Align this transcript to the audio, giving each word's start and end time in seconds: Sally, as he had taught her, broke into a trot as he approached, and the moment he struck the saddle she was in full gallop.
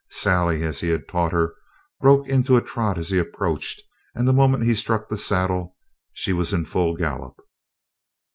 Sally, 0.09 0.63
as 0.63 0.79
he 0.81 0.89
had 0.89 1.07
taught 1.07 1.31
her, 1.31 1.53
broke 2.01 2.27
into 2.27 2.57
a 2.57 2.61
trot 2.63 2.97
as 2.97 3.09
he 3.11 3.19
approached, 3.19 3.83
and 4.15 4.27
the 4.27 4.33
moment 4.33 4.63
he 4.63 4.73
struck 4.73 5.07
the 5.09 5.15
saddle 5.15 5.77
she 6.11 6.33
was 6.33 6.53
in 6.53 6.65
full 6.65 6.95
gallop. 6.95 7.35